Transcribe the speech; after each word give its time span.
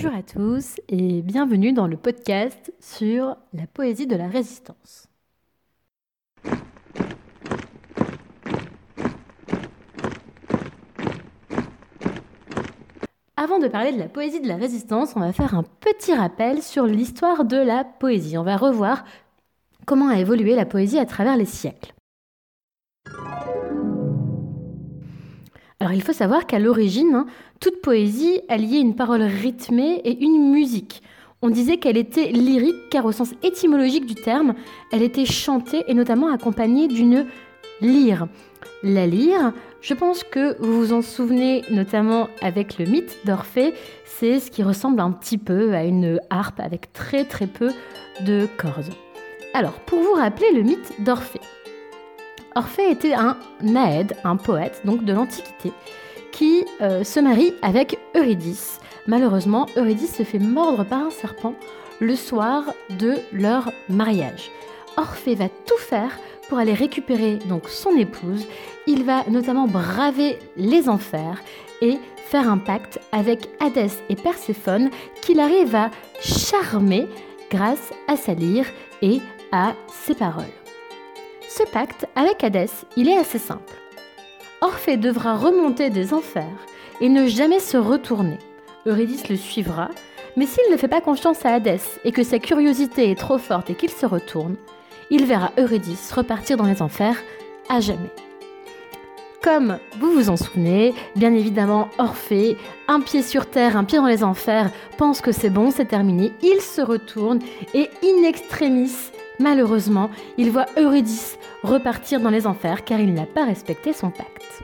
Bonjour 0.00 0.16
à 0.16 0.22
tous 0.22 0.76
et 0.88 1.22
bienvenue 1.22 1.72
dans 1.72 1.88
le 1.88 1.96
podcast 1.96 2.72
sur 2.78 3.36
la 3.52 3.66
poésie 3.66 4.06
de 4.06 4.14
la 4.14 4.28
résistance. 4.28 5.08
Avant 13.36 13.58
de 13.58 13.66
parler 13.66 13.90
de 13.90 13.98
la 13.98 14.08
poésie 14.08 14.40
de 14.40 14.46
la 14.46 14.54
résistance, 14.54 15.14
on 15.16 15.20
va 15.20 15.32
faire 15.32 15.56
un 15.56 15.64
petit 15.64 16.14
rappel 16.14 16.62
sur 16.62 16.86
l'histoire 16.86 17.44
de 17.44 17.56
la 17.56 17.82
poésie. 17.82 18.38
On 18.38 18.44
va 18.44 18.56
revoir 18.56 19.02
comment 19.84 20.10
a 20.10 20.20
évolué 20.20 20.54
la 20.54 20.64
poésie 20.64 21.00
à 21.00 21.06
travers 21.06 21.36
les 21.36 21.44
siècles. 21.44 21.92
Alors 25.80 25.92
il 25.92 26.02
faut 26.02 26.12
savoir 26.12 26.46
qu'à 26.46 26.58
l'origine, 26.58 27.14
hein, 27.14 27.26
toute 27.60 27.80
poésie 27.80 28.40
alliait 28.48 28.80
une 28.80 28.96
parole 28.96 29.22
rythmée 29.22 30.00
et 30.04 30.24
une 30.24 30.50
musique. 30.50 31.02
On 31.40 31.50
disait 31.50 31.76
qu'elle 31.76 31.96
était 31.96 32.32
lyrique 32.32 32.90
car 32.90 33.04
au 33.04 33.12
sens 33.12 33.32
étymologique 33.44 34.06
du 34.06 34.16
terme, 34.16 34.54
elle 34.90 35.02
était 35.02 35.24
chantée 35.24 35.84
et 35.86 35.94
notamment 35.94 36.32
accompagnée 36.32 36.88
d'une 36.88 37.26
lyre. 37.80 38.26
La 38.82 39.06
lyre, 39.06 39.52
je 39.80 39.94
pense 39.94 40.24
que 40.24 40.56
vous 40.60 40.78
vous 40.80 40.92
en 40.92 41.00
souvenez 41.00 41.62
notamment 41.70 42.28
avec 42.42 42.78
le 42.78 42.84
mythe 42.86 43.16
d'Orphée, 43.24 43.72
c'est 44.04 44.40
ce 44.40 44.50
qui 44.50 44.64
ressemble 44.64 44.98
un 44.98 45.12
petit 45.12 45.38
peu 45.38 45.74
à 45.74 45.84
une 45.84 46.20
harpe 46.28 46.58
avec 46.58 46.92
très 46.92 47.24
très 47.24 47.46
peu 47.46 47.70
de 48.26 48.48
cordes. 48.56 48.92
Alors, 49.54 49.78
pour 49.86 50.00
vous 50.00 50.14
rappeler 50.14 50.52
le 50.52 50.62
mythe 50.62 50.92
d'Orphée. 51.04 51.40
Orphée 52.54 52.90
était 52.90 53.14
un 53.14 53.36
naède, 53.62 54.16
un 54.24 54.36
poète 54.36 54.80
donc 54.84 55.04
de 55.04 55.12
l'Antiquité, 55.12 55.72
qui 56.32 56.64
euh, 56.80 57.04
se 57.04 57.20
marie 57.20 57.54
avec 57.62 57.98
Eurydice. 58.16 58.80
Malheureusement, 59.06 59.66
Eurydice 59.76 60.16
se 60.16 60.22
fait 60.22 60.38
mordre 60.38 60.84
par 60.84 61.00
un 61.00 61.10
serpent 61.10 61.54
le 62.00 62.14
soir 62.16 62.64
de 62.98 63.14
leur 63.32 63.70
mariage. 63.88 64.50
Orphée 64.96 65.34
va 65.34 65.48
tout 65.48 65.78
faire 65.78 66.18
pour 66.48 66.58
aller 66.58 66.74
récupérer 66.74 67.36
donc 67.36 67.68
son 67.68 67.96
épouse. 67.96 68.46
Il 68.86 69.04
va 69.04 69.24
notamment 69.28 69.66
braver 69.66 70.38
les 70.56 70.88
enfers 70.88 71.42
et 71.80 71.98
faire 72.26 72.50
un 72.50 72.58
pacte 72.58 72.98
avec 73.12 73.48
Hadès 73.60 73.92
et 74.08 74.16
Perséphone 74.16 74.90
qu'il 75.22 75.40
arrive 75.40 75.74
à 75.74 75.90
charmer 76.20 77.06
grâce 77.50 77.92
à 78.08 78.16
sa 78.16 78.34
lyre 78.34 78.66
et 79.02 79.20
à 79.52 79.74
ses 79.88 80.14
paroles. 80.14 80.44
Ce 81.48 81.62
pacte 81.62 82.06
avec 82.14 82.44
Hadès, 82.44 82.68
il 82.98 83.08
est 83.08 83.16
assez 83.16 83.38
simple. 83.38 83.72
Orphée 84.60 84.98
devra 84.98 85.34
remonter 85.34 85.88
des 85.88 86.12
enfers 86.12 86.66
et 87.00 87.08
ne 87.08 87.26
jamais 87.26 87.58
se 87.58 87.78
retourner. 87.78 88.36
Eurydice 88.86 89.30
le 89.30 89.36
suivra, 89.36 89.88
mais 90.36 90.44
s'il 90.44 90.70
ne 90.70 90.76
fait 90.76 90.88
pas 90.88 91.00
confiance 91.00 91.46
à 91.46 91.54
Hadès 91.54 91.80
et 92.04 92.12
que 92.12 92.22
sa 92.22 92.38
curiosité 92.38 93.10
est 93.10 93.18
trop 93.18 93.38
forte 93.38 93.70
et 93.70 93.74
qu'il 93.74 93.90
se 93.90 94.04
retourne, 94.04 94.56
il 95.10 95.24
verra 95.24 95.52
Eurydice 95.58 96.12
repartir 96.12 96.58
dans 96.58 96.66
les 96.66 96.82
enfers 96.82 97.16
à 97.70 97.80
jamais. 97.80 98.12
Comme 99.42 99.78
vous 99.98 100.12
vous 100.12 100.28
en 100.28 100.36
souvenez, 100.36 100.92
bien 101.16 101.32
évidemment, 101.32 101.88
Orphée, 101.96 102.58
un 102.88 103.00
pied 103.00 103.22
sur 103.22 103.46
terre, 103.46 103.78
un 103.78 103.84
pied 103.84 103.96
dans 103.96 104.06
les 104.06 104.22
enfers, 104.22 104.70
pense 104.98 105.22
que 105.22 105.32
c'est 105.32 105.48
bon, 105.48 105.70
c'est 105.70 105.86
terminé. 105.86 106.32
Il 106.42 106.60
se 106.60 106.82
retourne 106.82 107.38
et 107.72 107.88
in 108.04 108.24
extremis, 108.24 108.92
malheureusement, 109.38 110.10
il 110.36 110.50
voit 110.50 110.66
Eurydice 110.76 111.38
repartir 111.62 112.20
dans 112.20 112.30
les 112.30 112.46
enfers 112.46 112.84
car 112.84 113.00
il 113.00 113.14
n'a 113.14 113.26
pas 113.26 113.44
respecté 113.44 113.92
son 113.92 114.10
pacte. 114.10 114.62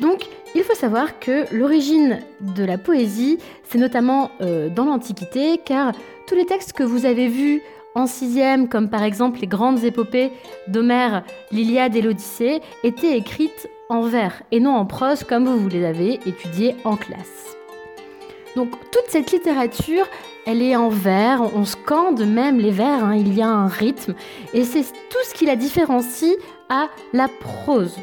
Donc, 0.00 0.26
il 0.54 0.62
faut 0.62 0.74
savoir 0.74 1.18
que 1.18 1.52
l'origine 1.54 2.20
de 2.40 2.64
la 2.64 2.78
poésie, 2.78 3.38
c'est 3.64 3.78
notamment 3.78 4.30
euh, 4.40 4.68
dans 4.68 4.84
l'Antiquité, 4.84 5.60
car 5.62 5.92
tous 6.26 6.34
les 6.34 6.46
textes 6.46 6.72
que 6.72 6.82
vous 6.82 7.04
avez 7.04 7.28
vus 7.28 7.62
en 7.94 8.06
sixième, 8.06 8.68
comme 8.68 8.90
par 8.90 9.02
exemple 9.02 9.40
les 9.40 9.46
grandes 9.46 9.82
épopées 9.84 10.30
d'Homère, 10.68 11.24
l'Iliade 11.50 11.96
et 11.96 12.02
l'Odyssée, 12.02 12.60
étaient 12.84 13.16
écrites 13.16 13.68
en 13.88 14.02
vers 14.02 14.42
et 14.52 14.60
non 14.60 14.74
en 14.74 14.86
prose 14.86 15.24
comme 15.24 15.48
vous 15.48 15.68
les 15.68 15.84
avez 15.84 16.20
étudiées 16.26 16.76
en 16.84 16.96
classe. 16.96 17.57
Donc 18.58 18.70
toute 18.90 19.04
cette 19.06 19.30
littérature, 19.30 20.04
elle 20.44 20.62
est 20.62 20.74
en 20.74 20.88
vers, 20.88 21.42
on 21.54 21.64
scande 21.64 22.26
même 22.26 22.58
les 22.58 22.72
vers, 22.72 23.04
hein, 23.04 23.14
il 23.14 23.32
y 23.32 23.40
a 23.40 23.46
un 23.46 23.68
rythme, 23.68 24.16
et 24.52 24.64
c'est 24.64 24.82
tout 24.82 25.24
ce 25.28 25.32
qui 25.32 25.46
la 25.46 25.54
différencie 25.54 26.34
à 26.68 26.88
la 27.12 27.28
prose. 27.28 27.94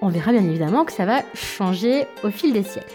On 0.00 0.08
verra 0.08 0.32
bien 0.32 0.42
évidemment 0.42 0.86
que 0.86 0.92
ça 0.92 1.04
va 1.04 1.20
changer 1.34 2.06
au 2.24 2.30
fil 2.30 2.54
des 2.54 2.62
siècles. 2.62 2.94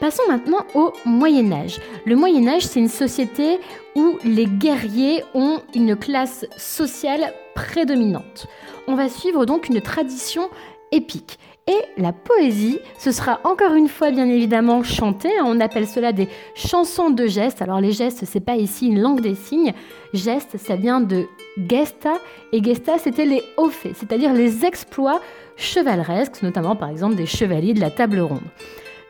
Passons 0.00 0.24
maintenant 0.28 0.66
au 0.74 0.92
Moyen 1.06 1.50
Âge. 1.50 1.80
Le 2.04 2.14
Moyen 2.14 2.46
Âge, 2.46 2.66
c'est 2.66 2.80
une 2.80 2.88
société 2.88 3.58
où 3.96 4.18
les 4.24 4.44
guerriers 4.44 5.24
ont 5.32 5.62
une 5.74 5.96
classe 5.96 6.44
sociale 6.58 7.32
prédominante. 7.54 8.48
On 8.86 8.96
va 8.96 9.08
suivre 9.08 9.46
donc 9.46 9.70
une 9.70 9.80
tradition 9.80 10.50
épique. 10.90 11.38
Et 11.68 12.00
la 12.00 12.12
poésie, 12.12 12.80
ce 12.98 13.12
sera 13.12 13.40
encore 13.44 13.74
une 13.74 13.88
fois 13.88 14.10
bien 14.10 14.28
évidemment 14.28 14.82
chanté. 14.82 15.28
On 15.44 15.60
appelle 15.60 15.86
cela 15.86 16.12
des 16.12 16.28
chansons 16.56 17.10
de 17.10 17.26
gestes. 17.26 17.62
Alors 17.62 17.80
les 17.80 17.92
gestes, 17.92 18.24
c'est 18.24 18.40
pas 18.40 18.56
ici 18.56 18.88
une 18.88 19.00
langue 19.00 19.20
des 19.20 19.36
signes. 19.36 19.72
Gestes, 20.12 20.56
ça 20.58 20.74
vient 20.74 21.00
de 21.00 21.26
gesta. 21.68 22.14
Et 22.52 22.62
gesta, 22.62 22.98
c'était 22.98 23.26
les 23.26 23.42
hauts 23.56 23.70
faits, 23.70 23.96
c'est-à-dire 23.96 24.32
les 24.32 24.64
exploits 24.64 25.20
chevaleresques, 25.56 26.42
notamment 26.42 26.74
par 26.74 26.88
exemple 26.88 27.14
des 27.14 27.26
chevaliers 27.26 27.74
de 27.74 27.80
la 27.80 27.90
table 27.90 28.18
ronde 28.18 28.40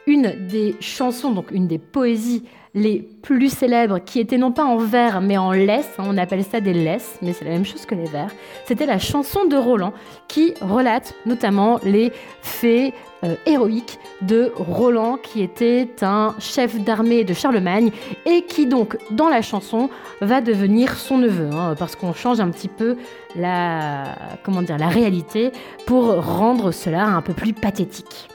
une 0.07 0.33
des 0.49 0.75
chansons, 0.81 1.31
donc 1.31 1.51
une 1.51 1.69
des 1.69 1.79
poésies 1.79 2.45
les 2.75 3.06
plus 3.22 3.50
célèbres, 3.50 3.99
qui 3.99 4.19
était 4.19 4.38
non 4.38 4.50
pas 4.50 4.65
en 4.65 4.77
vers 4.77 5.21
mais 5.21 5.37
en 5.37 5.53
laisse, 5.53 5.91
hein, 5.99 6.05
on 6.06 6.16
appelle 6.16 6.43
ça 6.43 6.60
des 6.60 6.72
laisses, 6.72 7.19
mais 7.21 7.33
c'est 7.33 7.44
la 7.44 7.50
même 7.50 7.66
chose 7.66 7.84
que 7.84 7.94
les 7.94 8.06
vers, 8.06 8.31
c'était 8.65 8.87
la 8.87 8.99
chanson 8.99 9.44
de 9.44 9.56
Roland, 9.56 9.93
qui 10.27 10.55
relate 10.60 11.15
notamment 11.27 11.78
les 11.84 12.12
faits 12.41 12.94
euh, 13.25 13.34
héroïques 13.44 13.99
de 14.22 14.53
Roland, 14.56 15.19
qui 15.22 15.43
était 15.43 15.88
un 16.00 16.34
chef 16.38 16.81
d'armée 16.81 17.25
de 17.25 17.34
Charlemagne, 17.34 17.91
et 18.25 18.43
qui 18.43 18.66
donc, 18.66 18.97
dans 19.11 19.28
la 19.28 19.43
chanson, 19.43 19.91
va 20.22 20.41
devenir 20.41 20.97
son 20.97 21.19
neveu, 21.19 21.50
hein, 21.53 21.75
parce 21.78 21.94
qu'on 21.94 22.15
change 22.15 22.41
un 22.41 22.49
petit 22.49 22.69
peu 22.69 22.97
la, 23.37 24.16
comment 24.44 24.62
dire, 24.62 24.78
la 24.78 24.88
réalité 24.88 25.53
pour 25.87 26.06
rendre 26.25 26.72
cela 26.72 27.05
un 27.05 27.21
peu 27.21 27.34
plus 27.34 27.53
pathétique. 27.53 28.28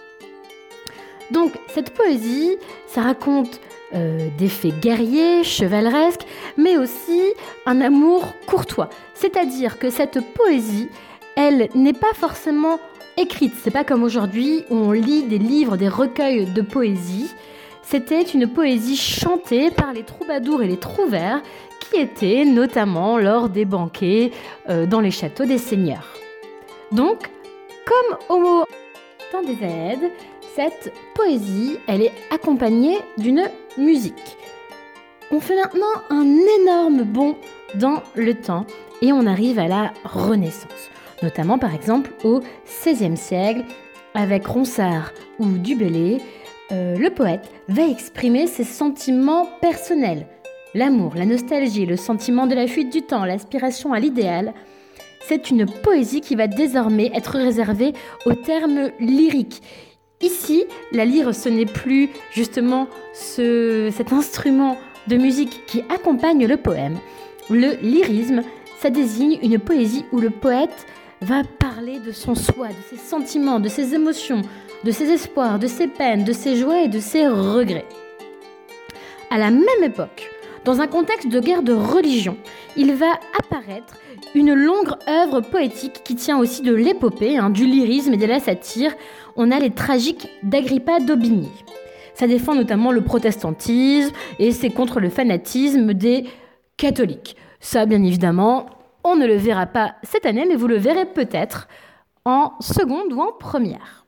Donc 1.32 1.54
cette 1.68 1.92
poésie, 1.92 2.58
ça 2.88 3.02
raconte 3.02 3.60
euh, 3.94 4.28
des 4.38 4.50
faits 4.50 4.80
guerriers, 4.80 5.44
chevaleresques, 5.44 6.26
mais 6.58 6.78
aussi 6.78 7.22
un 7.66 7.82
amour 7.82 8.34
courtois. 8.46 8.90
C'est-à-dire 9.14 9.80
que 9.80 9.90
cette 9.90 10.20
poésie, 10.34 10.90
elle 11.36 11.70
n'est 11.74 11.94
pas 11.94 12.14
forcément 12.14 12.80
écrite. 13.18 13.54
C'est 13.62 13.72
pas 13.72 13.84
comme 13.84 14.04
aujourd'hui 14.04 14.66
où 14.70 14.76
on 14.76 14.92
lit 14.92 15.24
des 15.24 15.38
livres, 15.38 15.78
des 15.78 15.88
recueils 15.88 16.46
de 16.46 16.62
poésie. 16.62 17.32
C'était 17.82 18.24
une 18.24 18.48
poésie 18.48 18.98
chantée 18.98 19.72
par 19.72 19.94
les 19.94 20.04
troubadours 20.04 20.62
et 20.62 20.68
les 20.68 20.78
trouvères 20.78 21.42
qui 21.80 22.00
étaient 22.00 22.44
notamment 22.44 23.18
lors 23.18 23.50
des 23.50 23.66
banquets 23.66 24.32
euh, 24.70 24.86
dans 24.86 25.00
les 25.00 25.12
châteaux 25.12 25.46
des 25.46 25.58
seigneurs. 25.58 26.14
Donc, 26.92 27.30
comme 27.86 28.18
Homo 28.30 28.66
dans 29.32 29.42
des 29.42 29.64
aides, 29.64 30.12
cette 30.58 30.92
poésie, 31.14 31.78
elle 31.88 32.02
est 32.02 32.12
accompagnée 32.32 32.98
d'une 33.20 33.44
musique. 33.78 34.38
On 35.30 35.40
fait 35.40 35.56
maintenant 35.56 35.86
un 36.10 36.26
énorme 36.60 37.04
bond 37.04 37.36
dans 37.76 38.02
le 38.16 38.34
temps 38.34 38.66
et 39.04 39.14
on 39.14 39.28
arrive 39.28 39.60
à 39.60 39.68
la 39.68 39.94
Renaissance, 40.04 40.90
notamment 41.22 41.60
par 41.60 41.76
exemple 41.76 42.10
au 42.24 42.42
XVIe 42.66 43.18
siècle 43.18 43.66
avec 44.16 44.48
Ronsard 44.48 45.12
ou 45.38 45.46
Dubellay. 45.46 46.22
Euh, 46.72 46.98
le 46.98 47.12
poète 47.12 47.48
va 47.68 47.86
exprimer 47.88 48.48
ses 48.48 48.64
sentiments 48.64 49.48
personnels, 49.62 50.26
l'amour, 50.74 51.14
la 51.16 51.26
nostalgie, 51.26 51.86
le 51.86 51.98
sentiment 51.98 52.48
de 52.48 52.56
la 52.56 52.66
fuite 52.66 52.92
du 52.92 53.04
temps, 53.04 53.26
l'aspiration 53.26 53.94
à 53.94 54.00
l'idéal. 54.00 54.56
C'est 55.28 55.52
une 55.52 55.68
poésie 55.68 56.22
qui 56.22 56.36
va 56.36 56.48
désormais 56.48 57.12
être 57.14 57.38
réservée 57.38 57.94
aux 58.26 58.34
termes 58.34 58.90
lyriques. 59.00 59.62
Ici, 60.20 60.66
la 60.92 61.06
lyre, 61.06 61.36
ce 61.36 61.48
n'est 61.48 61.68
plus 61.68 62.10
justement 62.32 62.88
cet 63.14 64.12
instrument 64.12 64.78
de 65.08 65.16
musique 65.16 65.64
qui 65.68 65.84
accompagne 65.90 66.48
le 66.48 66.58
poème. 66.58 66.98
Le 67.50 67.76
lyrisme, 67.82 68.42
ça 68.80 68.90
désigne 68.90 69.38
une 69.44 69.60
poésie 69.60 70.06
où 70.12 70.20
le 70.20 70.32
poète 70.32 70.88
va 71.22 71.44
parler 71.44 72.00
de 72.00 72.12
son 72.12 72.34
soi, 72.34 72.70
de 72.70 72.74
ses 72.90 72.98
sentiments, 72.98 73.60
de 73.60 73.70
ses 73.70 73.94
émotions, 73.94 74.42
de 74.84 74.92
ses 74.92 75.10
espoirs, 75.12 75.60
de 75.60 75.68
ses 75.68 75.88
peines, 75.88 76.24
de 76.24 76.34
ses 76.34 76.56
joies 76.58 76.82
et 76.82 76.88
de 76.88 77.00
ses 77.00 77.28
regrets. 77.28 77.88
À 79.30 79.38
la 79.38 79.52
même 79.52 79.84
époque, 79.84 80.32
dans 80.68 80.82
un 80.82 80.88
contexte 80.88 81.30
de 81.30 81.40
guerre 81.40 81.64
de 81.64 81.72
religion, 81.72 82.36
il 82.76 82.94
va 82.94 83.14
apparaître 83.40 83.96
une 84.36 84.54
longue 84.54 84.92
œuvre 85.08 85.40
poétique 85.40 86.02
qui 86.04 86.16
tient 86.16 86.38
aussi 86.38 86.62
de 86.62 86.74
l'épopée, 86.74 87.38
hein, 87.38 87.50
du 87.50 87.66
lyrisme 87.66 88.16
et 88.16 88.18
de 88.18 88.26
la 88.26 88.42
satire. 88.42 88.94
On 89.38 89.50
a 89.52 89.60
les 89.60 89.70
tragiques 89.70 90.28
d'Agrippa 90.44 91.00
d'Aubigny. 91.00 91.50
Ça 92.16 92.28
défend 92.28 92.54
notamment 92.54 92.92
le 92.92 93.00
protestantisme 93.00 94.14
et 94.40 94.52
c'est 94.52 94.70
contre 94.70 95.00
le 95.00 95.10
fanatisme 95.10 95.94
des 95.94 96.26
catholiques. 96.76 97.38
Ça, 97.62 97.86
bien 97.86 98.04
évidemment, 98.04 98.66
on 99.06 99.16
ne 99.16 99.26
le 99.26 99.38
verra 99.38 99.68
pas 99.68 99.96
cette 100.04 100.26
année, 100.26 100.46
mais 100.46 100.56
vous 100.56 100.68
le 100.68 100.76
verrez 100.76 101.06
peut-être 101.06 101.70
en 102.26 102.52
seconde 102.60 103.14
ou 103.14 103.22
en 103.22 103.32
première. 103.32 104.06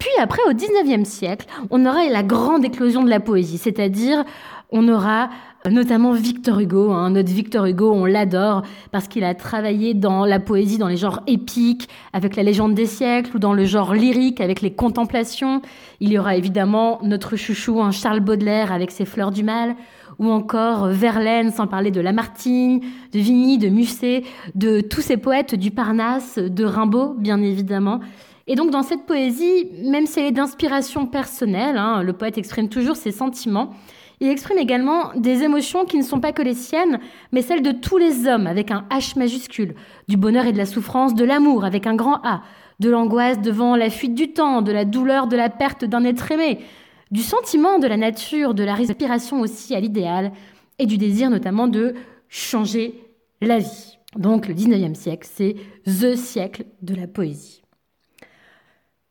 Puis 0.00 0.10
après, 0.18 0.42
au 0.48 0.52
19e 0.52 1.04
siècle, 1.04 1.46
on 1.70 1.86
aura 1.86 2.04
la 2.06 2.24
grande 2.24 2.64
éclosion 2.64 3.04
de 3.04 3.10
la 3.10 3.20
poésie, 3.20 3.58
c'est-à-dire 3.58 4.24
on 4.72 4.88
aura 4.88 5.28
notamment 5.70 6.12
Victor 6.12 6.60
Hugo. 6.60 6.90
Hein. 6.90 7.10
Notre 7.10 7.30
Victor 7.30 7.66
Hugo, 7.66 7.92
on 7.92 8.04
l'adore 8.04 8.62
parce 8.90 9.08
qu'il 9.08 9.24
a 9.24 9.34
travaillé 9.34 9.94
dans 9.94 10.24
la 10.24 10.40
poésie, 10.40 10.78
dans 10.78 10.88
les 10.88 10.96
genres 10.96 11.20
épiques, 11.26 11.88
avec 12.12 12.36
la 12.36 12.42
légende 12.42 12.74
des 12.74 12.86
siècles, 12.86 13.36
ou 13.36 13.38
dans 13.38 13.52
le 13.52 13.64
genre 13.64 13.94
lyrique, 13.94 14.40
avec 14.40 14.60
les 14.60 14.72
contemplations. 14.72 15.62
Il 16.00 16.12
y 16.12 16.18
aura 16.18 16.36
évidemment 16.36 16.98
notre 17.02 17.36
chouchou, 17.36 17.80
un 17.80 17.90
Charles 17.90 18.20
Baudelaire, 18.20 18.72
avec 18.72 18.90
ses 18.90 19.04
fleurs 19.04 19.30
du 19.30 19.44
mal, 19.44 19.76
ou 20.18 20.30
encore 20.30 20.88
Verlaine, 20.88 21.50
sans 21.50 21.66
parler 21.66 21.90
de 21.90 22.00
Lamartine, 22.00 22.80
de 23.12 23.18
Vigny, 23.18 23.58
de 23.58 23.68
Musset, 23.68 24.24
de 24.54 24.80
tous 24.80 25.00
ces 25.00 25.16
poètes 25.16 25.54
du 25.54 25.70
Parnasse, 25.70 26.38
de 26.38 26.64
Rimbaud, 26.64 27.14
bien 27.18 27.40
évidemment. 27.40 28.00
Et 28.46 28.56
donc 28.56 28.70
dans 28.70 28.82
cette 28.82 29.06
poésie, 29.06 29.68
même 29.84 30.06
si 30.06 30.18
elle 30.18 30.26
est 30.26 30.32
d'inspiration 30.32 31.06
personnelle, 31.06 31.78
hein, 31.78 32.02
le 32.02 32.12
poète 32.12 32.38
exprime 32.38 32.68
toujours 32.68 32.96
ses 32.96 33.12
sentiments, 33.12 33.70
il 34.22 34.28
exprime 34.28 34.58
également 34.58 35.10
des 35.16 35.42
émotions 35.42 35.84
qui 35.84 35.98
ne 35.98 36.04
sont 36.04 36.20
pas 36.20 36.30
que 36.30 36.42
les 36.42 36.54
siennes, 36.54 37.00
mais 37.32 37.42
celles 37.42 37.60
de 37.60 37.72
tous 37.72 37.98
les 37.98 38.28
hommes 38.28 38.46
avec 38.46 38.70
un 38.70 38.86
H 38.88 39.18
majuscule, 39.18 39.74
du 40.06 40.16
bonheur 40.16 40.46
et 40.46 40.52
de 40.52 40.58
la 40.58 40.64
souffrance, 40.64 41.16
de 41.16 41.24
l'amour 41.24 41.64
avec 41.64 41.88
un 41.88 41.96
grand 41.96 42.20
A, 42.22 42.42
de 42.78 42.88
l'angoisse 42.88 43.40
devant 43.40 43.74
la 43.74 43.90
fuite 43.90 44.14
du 44.14 44.32
temps, 44.32 44.62
de 44.62 44.70
la 44.70 44.84
douleur 44.84 45.26
de 45.26 45.34
la 45.34 45.50
perte 45.50 45.84
d'un 45.84 46.04
être 46.04 46.30
aimé, 46.30 46.60
du 47.10 47.20
sentiment 47.20 47.80
de 47.80 47.88
la 47.88 47.96
nature, 47.96 48.54
de 48.54 48.62
la 48.62 48.74
respiration 48.74 49.40
aussi 49.40 49.74
à 49.74 49.80
l'idéal, 49.80 50.30
et 50.78 50.86
du 50.86 50.98
désir 50.98 51.28
notamment 51.28 51.66
de 51.66 51.94
changer 52.28 52.94
la 53.40 53.58
vie. 53.58 53.98
Donc 54.14 54.46
le 54.46 54.54
19e 54.54 54.94
siècle, 54.94 55.28
c'est 55.28 55.56
THE 55.84 56.14
siècle 56.14 56.64
de 56.80 56.94
la 56.94 57.08
poésie. 57.08 57.62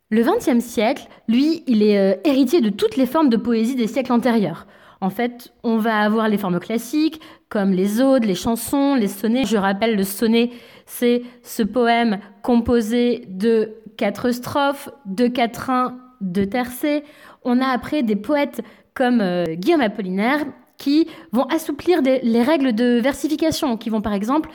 Le 0.09 0.23
XXe 0.23 0.63
siècle, 0.63 1.09
lui, 1.27 1.63
il 1.67 1.83
est 1.83 1.97
euh, 1.97 2.15
héritier 2.23 2.61
de 2.61 2.69
toutes 2.69 2.95
les 2.95 3.05
formes 3.05 3.29
de 3.29 3.35
poésie 3.35 3.75
des 3.75 3.87
siècles 3.87 4.13
antérieurs. 4.13 4.67
En 5.01 5.09
fait, 5.09 5.51
on 5.63 5.77
va 5.77 5.99
avoir 5.99 6.29
les 6.29 6.37
formes 6.37 6.59
classiques, 6.59 7.19
comme 7.49 7.71
les 7.71 8.01
odes, 8.01 8.23
les 8.23 8.35
chansons, 8.35 8.93
les 8.93 9.07
sonnets. 9.07 9.45
Je 9.45 9.57
rappelle, 9.57 9.95
le 9.95 10.03
sonnet, 10.03 10.51
c'est 10.85 11.23
ce 11.41 11.63
poème 11.63 12.19
composé 12.43 13.25
de 13.27 13.73
quatre 13.97 14.31
strophes, 14.31 14.89
de 15.07 15.27
quatrains, 15.27 15.97
de 16.21 16.45
tercets. 16.45 17.03
On 17.43 17.59
a 17.59 17.67
après 17.67 18.03
des 18.03 18.15
poètes 18.15 18.61
comme 18.93 19.21
euh, 19.21 19.55
Guillaume 19.55 19.81
Apollinaire 19.81 20.45
qui 20.77 21.07
vont 21.31 21.45
assouplir 21.45 22.01
les 22.01 22.43
règles 22.43 22.73
de 22.73 22.99
versification, 22.99 23.77
qui 23.77 23.89
vont 23.89 24.01
par 24.01 24.13
exemple 24.13 24.49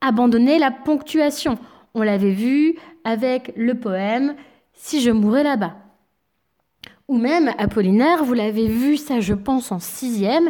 abandonner 0.00 0.58
la 0.58 0.70
ponctuation. 0.70 1.58
On 1.94 2.02
l'avait 2.02 2.32
vu 2.32 2.76
avec 3.04 3.52
le 3.56 3.74
poème 3.74 4.34
si 4.74 5.00
je 5.00 5.10
mourais 5.10 5.42
là-bas. 5.42 5.74
Ou 7.10 7.18
même 7.18 7.52
Apollinaire, 7.58 8.22
vous 8.22 8.34
l'avez 8.34 8.68
vu, 8.68 8.96
ça 8.96 9.18
je 9.18 9.34
pense 9.34 9.72
en 9.72 9.80
sixième, 9.80 10.48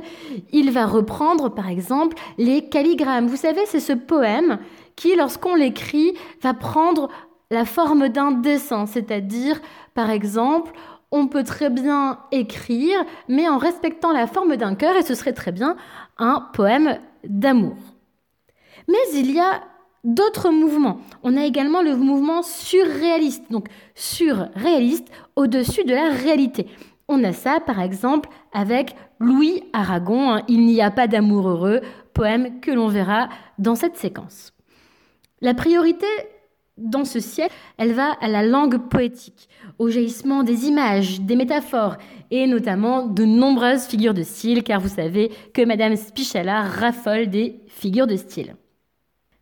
il 0.53 0.71
va 0.71 0.85
reprendre 0.85 1.49
par 1.49 1.71
exemple 1.71 2.19
les 2.37 2.69
calligrammes. 2.69 3.29
Vous 3.29 3.37
savez, 3.37 3.63
c'est 3.65 3.81
ce 3.81 3.95
poème 3.95 4.59
qui, 4.95 5.17
lorsqu'on 5.17 5.55
l'écrit, 5.55 6.13
va 6.43 6.53
prendre 6.53 7.09
la 7.51 7.65
forme 7.65 8.11
d'un 8.11 8.33
dessin, 8.33 8.85
c'est-à-dire, 8.85 9.59
par 9.95 10.11
exemple, 10.11 10.73
on 11.11 11.29
peut 11.29 11.45
très 11.45 11.71
bien 11.71 12.19
écrire, 12.31 13.07
mais 13.27 13.49
en 13.49 13.57
respectant 13.57 14.13
la 14.13 14.27
forme 14.27 14.57
d'un 14.57 14.75
cœur, 14.75 14.97
et 14.97 15.03
ce 15.03 15.15
serait 15.15 15.33
très 15.33 15.53
bien 15.53 15.77
un 16.19 16.47
poème 16.53 16.99
d'amour. 17.25 17.79
Mais 18.87 18.99
il 19.15 19.31
y 19.31 19.41
a 19.41 19.63
d'autres 20.05 20.51
mouvements. 20.51 21.01
On 21.23 21.37
a 21.37 21.45
également 21.45 21.83
le 21.83 21.97
mouvement 21.97 22.43
surréaliste, 22.43 23.45
donc 23.51 23.69
surréaliste 23.95 25.09
au-dessus 25.37 25.85
de 25.85 25.95
la 25.95 26.11
réalité. 26.11 26.67
On 27.09 27.25
a 27.25 27.33
ça 27.33 27.61
par 27.61 27.81
exemple 27.81 28.29
avec 28.53 28.95
Louis 29.19 29.63
Aragon, 29.73 30.31
hein. 30.33 30.43
Il 30.49 30.65
n'y 30.65 30.81
a 30.81 30.91
pas 30.91 31.09
d'amour 31.09 31.49
heureux, 31.49 31.81
poème 32.15 32.61
que 32.61 32.71
l'on 32.71 32.89
verra 32.89 33.29
dans 33.59 33.75
cette 33.75 33.97
séquence. 33.97 34.53
La 35.41 35.55
priorité 35.55 36.07
dans 36.77 37.05
ce 37.05 37.21
siècle, 37.21 37.55
elle 37.77 37.93
va 37.93 38.13
à 38.21 38.29
la 38.29 38.43
langue 38.43 38.89
poétique, 38.89 39.49
au 39.79 39.91
jaillissement 39.91 40.43
des 40.43 40.67
images, 40.67 41.21
des 41.21 41.37
métaphores 41.37 41.97
et 42.31 42.47
notamment 42.47 43.07
de 43.07 43.25
nombreuses 43.25 43.87
figures 43.87 44.15
de 44.15 44.23
style, 44.23 44.63
car 44.63 44.81
vous 44.81 44.89
savez 44.89 45.31
que 45.53 45.65
Madame 45.65 45.97
Spichala 45.97 46.63
raffole 46.63 47.29
des 47.29 47.61
figures 47.67 48.07
de 48.07 48.17
style. 48.17 48.55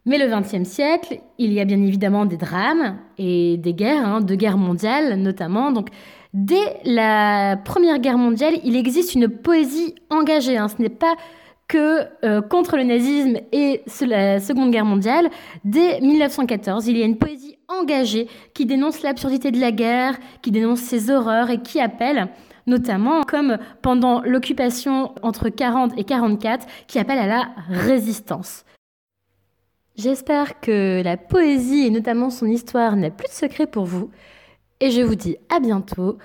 Mais 0.08 0.16
le 0.16 0.26
XXe 0.26 0.66
siècle, 0.66 1.20
il 1.37 1.52
y 1.52 1.60
a 1.60 1.66
bien 1.66 1.82
évidemment 1.82 2.25
des 2.25 2.38
drames 2.38 2.96
et 3.19 3.58
des 3.58 3.75
guerres, 3.75 4.06
hein, 4.06 4.20
deux 4.22 4.37
guerres 4.37 4.56
mondiales 4.56 5.20
notamment. 5.20 5.70
Donc, 5.70 5.88
dès 6.32 6.81
la 6.87 7.58
Première 7.62 7.99
Guerre 7.99 8.16
mondiale, 8.16 8.55
il 8.64 8.75
existe 8.75 9.14
une 9.14 9.28
poésie 9.28 9.94
engagée. 10.08 10.56
Hein. 10.56 10.69
Ce 10.69 10.81
n'est 10.81 10.88
pas 10.88 11.14
que 11.69 12.06
euh, 12.25 12.40
contre 12.40 12.78
le 12.78 12.84
nazisme 12.84 13.37
et 13.52 13.82
la 14.00 14.40
Seconde 14.40 14.70
Guerre 14.70 14.87
mondiale. 14.87 15.28
Dès 15.66 16.00
1914, 16.00 16.88
il 16.88 16.96
y 16.96 17.02
a 17.02 17.05
une 17.05 17.19
poésie 17.19 17.58
engagée 17.69 18.28
qui 18.55 18.64
dénonce 18.64 19.02
l'absurdité 19.02 19.50
de 19.50 19.60
la 19.60 19.72
guerre, 19.72 20.16
qui 20.40 20.50
dénonce 20.50 20.81
ses 20.81 21.10
horreurs 21.10 21.50
et 21.50 21.60
qui 21.60 21.81
appelle 21.81 22.28
notamment 22.66 23.25
comme 23.25 23.58
pendant 23.82 24.22
l'occupation 24.22 25.12
entre 25.22 25.50
40 25.50 25.99
et 25.99 26.05
44, 26.05 26.66
qui 26.87 26.99
appelle 26.99 27.19
à 27.19 27.26
la 27.26 27.49
résistance. 27.69 28.64
J'espère 29.99 30.61
que 30.61 31.03
la 31.03 31.17
poésie 31.17 31.87
et 31.87 31.91
notamment 31.91 32.31
son 32.31 32.47
histoire 32.47 32.95
n'a 32.95 33.11
plus 33.11 33.27
de 33.27 33.33
secret 33.33 33.67
pour 33.67 33.85
vous. 33.85 34.12
Et 34.79 34.93
je 34.93 35.03
vous 35.03 35.17
dis 35.17 35.37
à 35.49 35.59
bientôt. 35.59 36.19